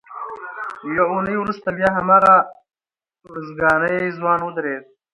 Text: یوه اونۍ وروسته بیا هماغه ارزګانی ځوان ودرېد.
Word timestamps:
یوه 0.95 1.05
اونۍ 1.13 1.35
وروسته 1.39 1.67
بیا 1.77 1.89
هماغه 1.97 2.35
ارزګانی 3.31 3.97
ځوان 4.17 4.39
ودرېد. 4.43 4.83